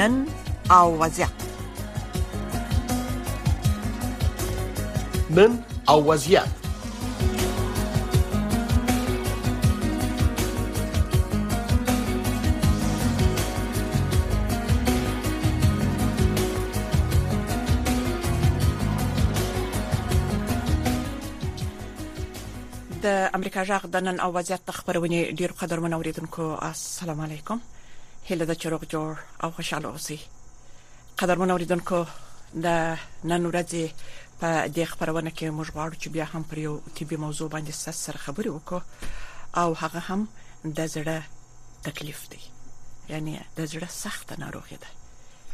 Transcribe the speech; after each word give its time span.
نن 0.00 0.24
او 0.70 0.98
وضعیت 1.02 1.30
نن 5.30 5.62
او 5.88 6.04
وضعیت 6.10 6.48
د 6.48 6.56
امریکا 23.34 23.64
جغ 23.64 23.86
د 23.86 23.96
نن 23.96 24.20
او 24.20 24.32
وضعیت 24.38 24.70
خبرونه 24.70 25.30
ډیر 25.38 25.52
قدر 25.60 25.80
منوریدونکو 25.80 26.56
السلام 26.62 27.20
علیکم 27.28 27.58
هله 28.30 28.44
د 28.48 28.52
چروک 28.62 28.82
جوړ 28.94 29.14
او 29.44 29.50
خوشاله 29.54 29.88
اوسئ 29.94 30.16
قدرمن 31.20 31.50
اوریدونکو 31.52 31.96
د 32.64 32.66
نن 33.30 33.42
ورځې 33.50 33.84
په 34.42 34.48
دې 34.74 34.84
خبرونه 34.92 35.30
کې 35.36 35.46
موږ 35.56 35.68
غواړو 35.74 36.00
چې 36.02 36.08
بیا 36.16 36.26
هم 36.34 36.42
پر 36.50 36.58
یو 36.64 36.74
طبي 36.98 37.16
موضوع 37.24 37.48
باندې 37.54 37.72
سره 38.02 38.18
خبرې 38.24 38.50
وکړو 38.52 38.82
او 39.62 39.68
هغه 39.82 40.00
هم 40.08 40.20
د 40.78 40.86
زړه 40.94 41.18
تکلیف 41.88 42.20
دی 42.34 42.40
یعنی 43.12 43.32
د 43.58 43.68
زړه 43.72 43.88
سخت 44.04 44.36
ناروغي 44.44 44.76
ده 44.86 44.90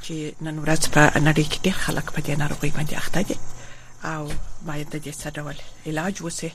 چې 0.04 0.42
نن 0.48 0.56
ورځ 0.64 0.82
په 0.95 1.02
نړۍ 1.26 1.45
کې 1.50 1.58
ډېر 1.64 1.76
خلک 1.84 2.06
په 2.12 2.20
دې 2.22 2.34
ناروغي 2.42 2.70
باندې 2.70 2.96
اخته 3.02 3.20
دي 3.22 3.36
او 4.04 4.28
باید 4.68 4.88
د 4.90 4.96
دې 5.04 5.14
سره 5.22 5.56
علاج 5.92 6.22
وسی 6.22 6.52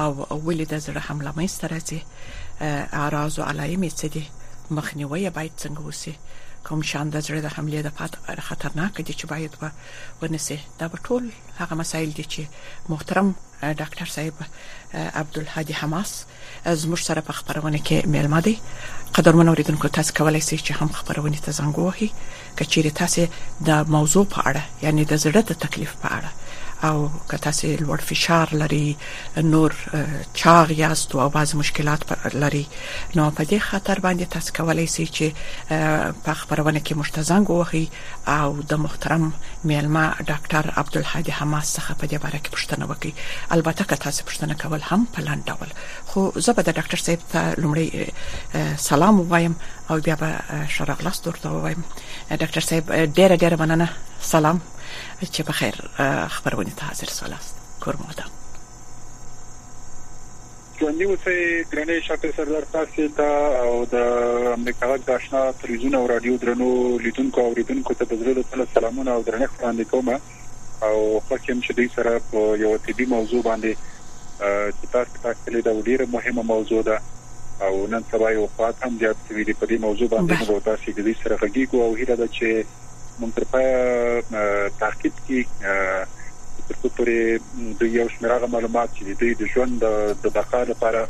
او 0.00 0.10
ولې 0.48 0.66
د 0.72 0.80
زړه 0.86 1.00
حمله 1.08 1.32
مې 1.32 1.50
سترځي 1.50 2.00
اعراض 3.00 3.40
او 3.40 3.46
علائم 3.50 3.84
یې 3.88 3.92
څه 4.00 4.04
دي 4.16 4.26
مخنیوي 4.76 5.30
باید 5.30 5.52
څنګه 5.62 5.82
وسی 5.88 6.12
کوم 6.68 6.80
شان 6.90 7.06
د 7.12 7.16
زړه 7.26 7.40
د 7.42 7.48
حملې 7.56 7.80
د 7.82 7.88
پات 7.98 8.12
خطرناک 8.48 8.94
دي 9.06 9.14
چې 9.18 9.24
باید 9.32 9.52
و 9.60 9.68
ونسي 10.22 10.56
دا 10.80 10.86
په 10.94 10.98
ټول 11.06 11.24
هغه 11.60 11.74
مسایل 11.82 12.10
دي 12.18 12.24
چې 12.34 12.42
محترم 12.94 13.28
ډاکټر 13.80 14.08
صاحب 14.16 14.36
عبدالحادي 15.20 15.74
حماس 15.80 16.10
زموږ 16.82 17.00
سره 17.08 17.20
په 17.28 17.32
خبرونه 17.38 17.78
کې 17.86 17.98
میلمه 18.16 18.40
دي 18.48 18.54
قدرمن 19.20 19.48
اوریدونکو 19.52 19.92
تاسو 20.00 20.10
کولای 20.18 20.42
شئ 20.48 20.56
چې 20.66 20.72
هم 20.82 20.90
خبرونه 20.98 21.38
ته 21.46 21.50
زنګ 21.60 21.74
ووهئ 21.86 22.08
کچېره 22.58 22.92
تاسو 23.00 23.22
د 23.70 23.94
موضوع 23.96 24.24
په 24.36 24.40
اړه 24.50 24.62
یعنی 24.88 25.02
د 25.14 25.24
زړه 25.24 25.40
د 25.50 25.62
تکلیف 25.66 25.92
په 26.04 26.08
اړه 26.20 26.30
او 26.84 27.10
که 27.30 27.36
تاسو 27.38 27.76
لوړ 27.76 27.98
فشار 28.00 28.48
لري 28.52 28.96
نور 29.36 29.74
چاغ 30.34 30.70
یاست 30.70 31.14
او 31.14 31.28
بعض 31.28 31.54
مشکلات 31.54 31.98
لري 32.34 32.66
نو 33.16 33.30
په 33.30 33.44
دې 33.44 33.58
خاطر 33.58 33.98
باندې 34.00 34.22
تاسو 34.34 34.52
کولای 34.56 34.86
شئ 34.86 35.06
چې 35.06 35.32
په 36.26 36.32
خبرونه 36.34 36.80
کې 36.80 36.92
مشتزنګ 37.00 37.50
وخی 37.50 37.88
او 38.28 38.60
د 38.62 38.74
محترم 38.74 39.32
میلما 39.64 40.14
ډاکټر 40.20 40.70
عبدالحادي 40.78 41.32
حماس 41.40 41.76
څخه 41.80 41.94
په 41.94 42.06
دې 42.06 42.14
باره 42.24 42.38
کې 42.38 42.50
پوښتنه 42.50 42.84
وکړي 42.86 43.12
البته 43.52 43.84
که 43.84 43.96
تاسو 43.96 44.24
پوښتنه 44.24 44.54
کول 44.62 44.80
هم 44.90 45.06
په 45.12 45.20
لاندې 45.22 45.50
ډول 45.50 45.68
خو 46.06 46.40
زه 46.40 46.52
به 46.52 46.62
د 46.62 46.70
ډاکټر 46.74 46.98
صاحب 47.04 47.18
ته 47.32 47.54
لومړی 47.54 48.12
سلام 48.88 49.20
وایم 49.20 49.56
او 49.90 49.98
بیا 49.98 50.14
به 50.14 50.38
شرغ 50.78 51.02
لاس 51.08 51.22
درته 51.28 51.48
وایم 51.52 51.82
ډاکټر 52.30 52.60
صاحب 52.70 52.90
ډیره 52.94 53.36
ډیره 53.36 53.56
مننه 53.62 53.88
سلام 54.34 54.60
چې 55.34 55.42
په 55.48 55.52
خیر 55.60 55.76
خبرونه 56.34 56.70
ته 56.80 56.84
حاضر 56.90 57.06
سولاست 57.20 57.56
کور 57.84 57.96
مو 58.02 58.12
ده 58.20 58.24
ژوندۍ 60.78 61.04
اوسې 61.04 61.64
ګرانې 61.72 62.00
شاته 62.06 62.32
سردار 62.38 62.62
تاسو 62.72 63.06
ته 63.08 63.28
او 63.62 63.70
د 63.84 63.94
امریکا 64.58 64.96
د 64.96 65.10
آشنا 65.16 65.42
تلویزیون 65.62 65.94
او 66.00 66.04
رادیو 66.14 66.36
درنو 66.44 66.72
لیدونکو 67.06 67.40
او 67.44 67.50
اوریدونکو 67.52 67.94
ته 68.00 68.04
د 68.10 68.20
زړه 68.20 68.34
د 68.38 68.50
تل 68.50 68.66
سلامونه 68.74 69.10
او 69.16 69.22
درنښت 69.30 69.60
وړاندې 69.62 69.84
کوم 69.90 70.08
او 70.86 70.98
خوښ 71.20 71.50
یم 71.50 71.60
چې 71.60 71.72
دې 71.72 71.88
سره 71.96 72.20
په 72.30 72.56
یو 72.64 72.72
طبي 72.88 73.06
موضوع 73.14 73.42
باندې 73.42 73.76
چې 74.78 74.86
تاسو 74.96 75.18
ته 75.22 75.36
کلی 75.46 75.62
دا 75.68 75.72
ډیره 75.80 76.06
مهمه 76.16 76.42
موضوع 76.50 76.82
ده 76.90 76.98
او 77.66 77.86
نن 77.92 78.04
سبا 78.12 78.28
یو 78.32 78.42
وفات 78.44 78.82
هم 78.86 78.98
زیات 78.98 79.16
شوی 79.28 79.44
دی 79.46 79.52
په 79.60 79.66
دې 79.70 79.80
موضوع 79.86 80.08
باندې 80.08 80.50
نو 80.50 80.60
تاسو 80.68 80.92
دې 80.92 81.24
سره 81.24 81.36
غږیږو 81.36 81.74
او 81.74 81.94
هیله 81.94 82.16
ده 82.20 82.26
چې 82.26 82.64
مونږ 83.20 83.32
په 83.52 83.60
تحقیق 84.80 85.14
کې 85.28 86.08
ترڅو 86.68 86.88
پورې 86.98 87.72
د 87.80 87.90
یو 87.96 88.06
شمېر 88.14 88.34
هغه 88.36 88.50
معلومات 88.56 88.92
چې 88.96 89.18
دوی 89.20 89.34
د 89.42 89.52
ژوند 89.52 89.84
د 90.26 90.34
بقا 90.38 90.60
لپاره 90.72 91.08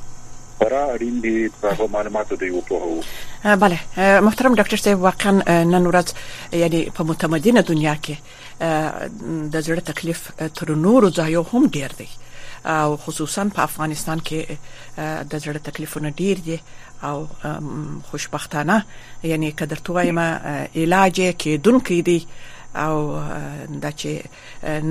خورا 0.61 0.83
اړین 0.93 1.21
دي 1.25 1.35
په 1.63 1.89
معلوماتو 1.97 2.37
دی 2.43 2.51
وپوهو 2.53 3.57
بله 3.65 3.83
محترم 4.29 4.57
ډاکټر 4.61 4.81
صاحب 4.85 5.03
واقعا 5.09 5.35
نن 5.75 5.91
ورځ 5.91 6.57
یعنی 6.63 6.81
په 6.99 7.09
متمدنه 7.11 7.67
دنیا 7.73 7.97
کې 8.07 9.45
د 9.57 9.69
زړه 9.69 9.89
تکلیف 9.93 10.25
تر 10.61 10.75
نورو 10.87 11.11
ځایو 11.21 11.45
هم 11.53 11.71
ډیر 11.79 11.97
دی 12.01 12.09
او 12.67 12.97
خصوصا 12.97 13.45
په 13.55 13.63
افغانستان 13.69 14.19
کې 14.29 14.41
د 14.99 15.33
زړه 15.45 15.61
تکلیفونه 15.69 16.09
ډیر 16.21 16.37
دي 16.47 16.59
او 17.11 17.17
خوشبختانه 18.11 18.77
یعنی 19.23 19.53
کدرتوایمه 19.53 20.29
علاج 20.83 21.17
کې 21.43 21.53
دونکې 21.65 21.99
دي 22.09 22.21
او 22.87 22.97
دا 23.83 23.91
چې 24.01 24.11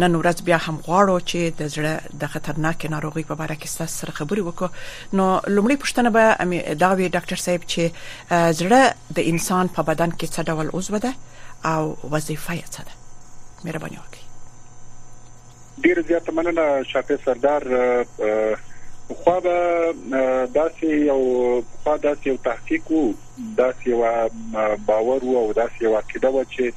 نن 0.01 0.11
ورځ 0.21 0.37
بیا 0.47 0.57
هم 0.67 0.75
غواړو 0.87 1.17
چې 1.29 1.39
د 1.59 1.69
زړه 1.75 1.93
د 2.21 2.27
خطرناک 2.33 2.79
ناروغي 2.93 3.23
په 3.29 3.35
اړه 3.45 3.55
کې 3.61 3.69
تاسو 3.77 3.95
سره 4.01 4.11
خبرې 4.17 4.41
وکړو 4.47 4.71
نو 5.17 5.25
لومړی 5.55 5.77
پوښتنه 5.81 6.09
به 6.15 6.25
دا 6.83 6.89
وی 6.97 7.07
ډاکټر 7.15 7.37
صاحب 7.45 7.63
چې 7.71 7.83
زړه 8.59 8.83
د 9.19 9.33
انسان 9.33 9.65
په 9.75 9.81
بدن 9.89 10.11
کې 10.19 10.27
څه 10.33 10.41
ډول 10.49 10.67
عضو 10.77 10.97
ده 11.05 11.13
او 11.73 11.83
وظیفه 12.13 12.53
یې 12.61 12.65
څه 12.73 12.81
ده 12.87 12.93
مهرباني 13.65 13.97
وکړئ 14.01 14.26
ډیر 15.83 16.01
زیات 16.07 16.29
مننه 16.37 16.63
شاپې 16.83 17.17
سردار 17.25 17.63
خو 19.19 19.33
دا 19.43 19.57
داسې 20.45 20.87
یو 20.87 21.63
خو 21.83 21.97
داسې 21.97 22.29
یو 22.29 22.37
تحقیق 22.47 22.91
وو 22.91 23.03
داسې 23.57 23.89
یو 23.89 24.29
باور 24.89 25.23
وو 25.23 25.37
او 25.41 25.53
داسې 25.53 25.83
یو 25.83 25.97
عقیده 25.99 26.27
و 26.31 26.43
چې 26.43 26.73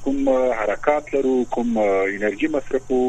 کوم 0.08 0.24
حرکت 0.62 1.14
لرو 1.18 1.38
کوم 1.58 1.78
انرژي 1.86 2.54
مصرفو 2.60 3.02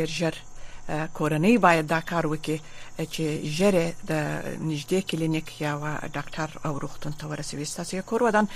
ډیر 0.00 0.06
ژر 0.20 0.34
کورنۍ 0.88 1.56
باید 1.60 1.86
دا 1.88 1.98
کار 2.10 2.26
وکړي 2.26 2.60
چې 3.10 3.52
ژره 3.56 3.82
د 4.08 4.12
نږدې 4.60 5.00
کلینیک 5.12 5.52
یا 5.60 5.72
ډاکټر 6.14 6.50
او 6.70 6.72
روغتون 6.84 7.12
ته 7.20 7.26
ورسوي 7.32 7.64
تاسو 7.76 7.96
یې 7.96 8.02
کور 8.12 8.22
ودان 8.26 8.48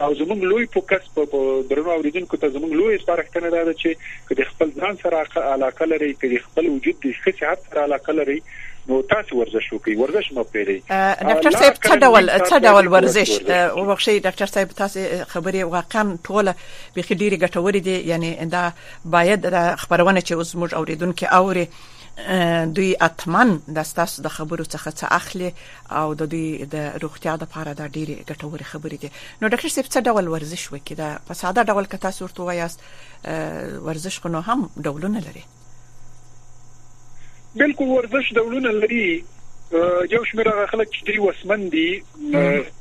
او 0.08 0.10
زموږ 0.22 0.44
لوی 0.50 0.68
فوکس 0.74 1.08
په 1.20 1.62
درنو 1.70 1.94
اوریدونکو 1.94 2.42
ته 2.42 2.54
زموږ 2.58 2.76
لوی 2.82 3.00
سپارښتنه 3.04 3.64
ده 3.70 3.78
چې 3.84 4.42
د 4.42 4.50
خپل 4.52 4.74
ځان 4.82 5.00
سره 5.06 5.46
علاقه 5.54 5.90
لري 5.94 6.12
د 6.26 6.36
خپل 6.50 6.70
وجود 6.76 7.00
د 7.08 7.16
ښه 7.22 7.40
صحت 7.42 7.66
سره 7.70 7.88
علاقه 7.90 8.18
لري 8.20 8.38
نو 8.90 9.02
تاسو 9.02 9.38
ورزش 9.40 9.66
وکړئ 9.74 9.96
ورزش 9.98 10.32
مو 10.36 10.44
پیری 10.54 10.76
ډاکټر 10.86 11.58
صاحب 11.58 11.76
څه 11.88 11.98
ډول 12.04 12.30
څه 12.50 12.62
ډول 12.70 12.88
ورزش 12.94 13.32
وبخښي 13.34 14.16
ډاکټر 14.20 14.52
صاحب 14.56 14.72
تاسو 14.82 15.04
خبرې 15.34 15.70
واقعا 15.76 16.04
ټوله 16.26 16.54
به 16.96 17.02
خډيري 17.02 17.38
ګټورې 17.44 17.80
دي 17.80 17.98
یعنی 18.12 18.32
دا 18.56 18.64
باید 19.18 19.42
خبرونه 19.84 20.22
چې 20.28 20.32
اوس 20.32 20.56
موږ 20.60 20.70
اوریدونکو 20.74 21.26
اوري 21.42 21.68
دوی 22.80 22.88
اتمن 23.08 23.54
د 23.78 23.84
تاسو 24.00 24.22
د 24.28 24.34
خبرو 24.40 24.66
څخه 24.66 24.92
څه 25.00 25.06
اخلي 25.20 25.52
او 26.02 26.14
د 26.24 26.32
دوی 26.34 26.66
د 26.74 26.90
روغتیا 27.06 27.34
لپاره 27.44 27.74
د 27.74 27.82
ډیره 27.96 28.16
ګټورې 28.30 28.66
خبرې 28.72 28.98
دي 29.04 29.10
نو 29.42 29.48
ډاکټر 29.48 29.70
صاحب 29.76 29.88
څه 29.94 30.00
ډول 30.10 30.28
ورزش 30.34 30.64
وکړي 30.72 30.96
دا 30.96 31.20
په 31.30 31.34
ساده 31.44 31.64
ډول 31.74 31.86
کتا 31.96 32.12
صورت 32.20 32.40
وایاست 32.50 32.80
ورزش 33.92 34.20
خو 34.28 34.36
هم 34.50 34.60
ډولونه 34.78 35.20
لري 35.30 35.44
بالکل 37.56 37.86
ورزش 37.86 38.34
ډولونه 38.34 38.72
لري 38.72 39.24
یو 40.12 40.26
شمېر 40.30 40.66
خلک 40.72 40.94
چې 40.96 41.06
دی 41.06 41.20
وسمن 41.20 41.70
دي 41.70 42.04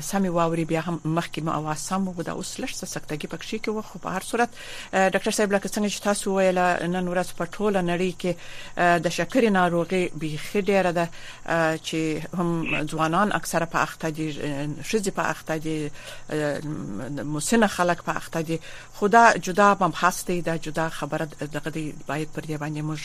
سمې 0.00 0.28
واوري 0.30 0.64
بیا 0.68 0.80
هم 0.80 1.00
مخکې 1.04 1.40
ما 1.42 1.52
اواز 1.58 1.78
سم 1.88 2.04
وو 2.08 2.22
دا 2.28 2.32
اوس 2.38 2.48
لږ 2.62 2.72
څه 2.80 2.86
سکتګي 2.94 3.26
پکې 3.32 3.56
کې 3.62 3.70
وو 3.76 3.82
خو 3.88 3.96
په 4.06 4.16
هر 4.16 4.22
صورت 4.30 4.50
ډاکټر 5.12 5.32
صاحب 5.36 5.52
لکه 5.56 5.68
څنګه 5.74 5.90
چې 5.94 6.00
تاسو 6.08 6.26
ویل 6.36 6.58
نن 6.94 7.06
ورځ 7.12 7.28
په 7.38 7.44
ټوله 7.54 7.80
نړۍ 7.90 8.12
کې 8.20 8.32
د 9.04 9.06
شکرې 9.16 9.50
ناروغي 9.58 10.02
بیخي 10.24 10.60
ډیره 10.68 10.90
ده 10.98 11.06
چې 11.86 12.00
هم 12.38 12.48
ځوانان 12.94 13.28
اکثره 13.40 13.66
په 13.76 13.82
اخته 13.86 14.08
دي 14.18 14.26
شذې 14.90 15.12
په 15.18 15.24
اخته 15.34 15.54
دي 15.64 15.78
مسنه 17.36 17.66
خلک 17.78 17.98
په 18.10 18.16
اخته 18.22 18.40
دي 18.52 18.56
خدا 19.00 19.32
جدا 19.36 19.74
مبحث 19.80 20.24
دی 20.26 20.40
دا 20.42 20.56
جدا 20.56 20.88
خبره 20.88 21.24
دغه 21.26 21.70
دی 21.70 21.94
باید 22.08 22.28
پر 22.32 22.42
دې 22.42 22.60
باندې 22.60 22.82
موږ 22.82 23.00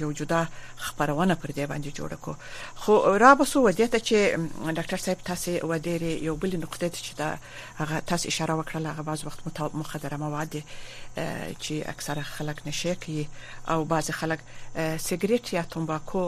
یو 0.00 0.12
جدا 0.12 0.46
خبرونه 0.76 1.34
پر 1.34 1.48
دې 1.48 1.68
باندې 1.70 1.88
جوړ 1.96 2.14
کو 2.20 2.34
خو 2.76 2.96
را 3.16 3.34
بسو 3.34 3.62
ودی 3.66 3.86
ته 3.88 3.98
چې 3.98 4.40
ډاکټر 4.76 4.96
صاحب 5.06 5.18
تاسو 5.26 5.50
و 5.50 5.76
ډېر 5.78 6.02
یو 6.28 6.36
بل 6.36 6.56
نقطه 6.60 6.88
ته 6.88 6.98
چې 7.02 7.16
دا 7.18 7.38
هغه 7.80 8.00
تاسو 8.12 8.28
اشاره 8.28 8.62
وکړه 8.62 8.76
هغه 8.76 9.02
بعض 9.02 9.24
وخت 9.26 9.40
مخدره 9.74 10.16
مواد 10.24 10.56
چې 11.62 11.70
اکثره 11.92 12.22
خلک 12.22 12.60
نشه 12.66 12.94
کوي 13.04 13.28
او 13.68 13.84
بعض 13.84 14.10
خلک 14.10 14.38
سیګریټ 14.96 15.52
یا 15.52 15.62
تمباکو 15.76 16.24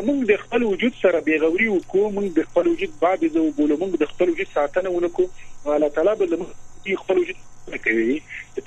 کوم 0.00 0.20
د 0.28 0.36
خپل 0.42 0.62
وجود 0.66 0.94
سره 1.00 1.18
بیغوري 1.26 1.66
وکړو 1.72 2.10
موږ 2.16 2.30
د 2.36 2.44
خپل 2.50 2.68
وجود 2.72 2.92
باب 3.00 3.24
زو 3.32 3.40
بولو 3.58 3.76
موږ 3.82 3.96
د 4.02 4.08
خپل 4.12 4.30
وجود 4.34 4.52
ساتنه 4.54 4.92
ونکو 4.94 5.24
الله 5.72 5.88
تعالی 5.98 6.12
به 6.22 6.38
موږ 6.42 6.96
خپل 7.02 7.18
وجود 7.20 7.80
کوي 7.86 8.14